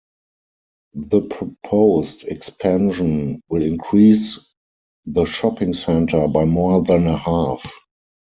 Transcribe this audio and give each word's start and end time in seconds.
The 0.95 1.21
proposed 1.21 2.23
expansion 2.23 3.39
will 3.49 3.61
increase 3.61 4.39
the 5.05 5.25
shopping 5.25 5.75
centre 5.75 6.27
by 6.27 6.43
more 6.45 6.81
than 6.83 7.05
a 7.05 7.17
half. 7.17 7.71